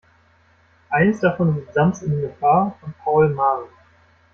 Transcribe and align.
Eines 0.89 1.19
davon 1.19 1.59
ist 1.59 1.75
Sams 1.75 2.01
in 2.01 2.21
Gefahr 2.21 2.75
von 2.79 2.91
Paul 3.03 3.29
Maar. 3.35 3.65